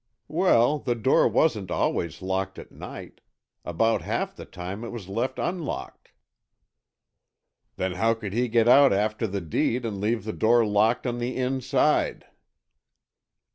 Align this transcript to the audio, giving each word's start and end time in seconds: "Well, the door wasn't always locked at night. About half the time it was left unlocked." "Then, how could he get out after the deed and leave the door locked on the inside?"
"Well, 0.33 0.79
the 0.79 0.95
door 0.95 1.27
wasn't 1.27 1.69
always 1.69 2.23
locked 2.23 2.57
at 2.57 2.71
night. 2.71 3.21
About 3.63 4.01
half 4.01 4.35
the 4.35 4.45
time 4.45 4.83
it 4.83 4.89
was 4.89 5.07
left 5.07 5.37
unlocked." 5.37 6.09
"Then, 7.75 7.91
how 7.91 8.15
could 8.15 8.33
he 8.33 8.47
get 8.47 8.67
out 8.67 8.91
after 8.91 9.27
the 9.27 9.41
deed 9.41 9.85
and 9.85 10.01
leave 10.01 10.23
the 10.23 10.33
door 10.33 10.65
locked 10.65 11.05
on 11.05 11.19
the 11.19 11.37
inside?" 11.37 12.25